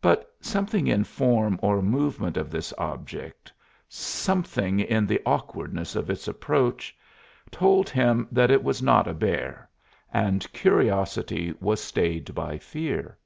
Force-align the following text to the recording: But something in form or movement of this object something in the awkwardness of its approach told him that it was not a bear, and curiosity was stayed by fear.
But 0.00 0.32
something 0.40 0.86
in 0.86 1.02
form 1.02 1.58
or 1.60 1.82
movement 1.82 2.36
of 2.36 2.52
this 2.52 2.72
object 2.78 3.52
something 3.88 4.78
in 4.78 5.08
the 5.08 5.20
awkwardness 5.26 5.96
of 5.96 6.08
its 6.08 6.28
approach 6.28 6.96
told 7.50 7.90
him 7.90 8.28
that 8.30 8.52
it 8.52 8.62
was 8.62 8.80
not 8.80 9.08
a 9.08 9.12
bear, 9.12 9.68
and 10.14 10.52
curiosity 10.52 11.52
was 11.58 11.82
stayed 11.82 12.32
by 12.32 12.58
fear. 12.58 13.18